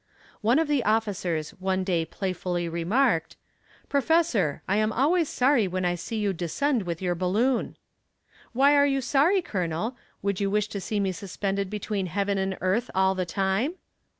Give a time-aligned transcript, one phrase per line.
[0.41, 3.35] One of the officers one day playfully remarked:
[3.87, 7.77] "Professor, I am always sorry when I see you descend with your balloon."
[8.51, 9.95] "Why are you sorry, Colonel?
[10.23, 13.75] Would you wish to see me suspended between heaven and earth all the time?"